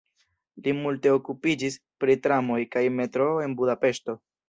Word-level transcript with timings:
Li 0.67 0.73
multe 0.77 1.11
okupiĝis 1.17 1.79
pri 2.05 2.17
tramoj 2.25 2.61
kaj 2.77 2.87
metroo 3.01 3.41
en 3.47 3.59
Budapeŝto. 3.63 4.23